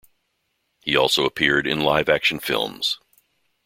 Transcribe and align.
He 0.81 0.95
also 0.95 1.25
appeared 1.27 1.67
in 1.67 1.81
live-action 1.81 2.39
films. 2.39 2.97